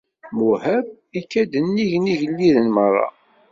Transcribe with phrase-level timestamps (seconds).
[0.37, 0.85] Muhab,
[1.19, 3.07] ikka-d nnig n yigelliden merra.